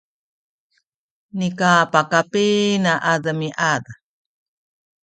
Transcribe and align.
nika 1.37 1.71
pakapina 1.91 2.91
a 3.11 3.13
demiad 3.23 3.83